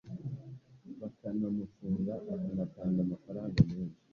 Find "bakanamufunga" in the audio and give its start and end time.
0.99-2.13